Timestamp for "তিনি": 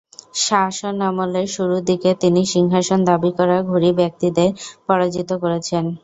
2.21-2.41